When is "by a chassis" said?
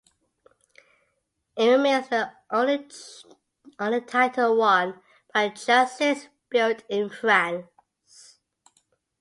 5.31-6.27